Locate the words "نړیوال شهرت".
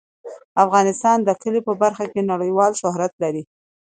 2.31-3.13